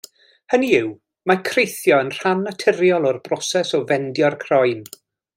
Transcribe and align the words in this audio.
Hynny 0.51 0.69
yw, 0.77 0.87
mae 1.31 1.41
creithio 1.49 1.99
yn 2.05 2.09
rhan 2.15 2.41
naturiol 2.47 3.07
o'r 3.13 3.19
broses 3.27 3.75
o 3.79 3.83
fendio'r 3.93 4.39
croen. 4.45 4.83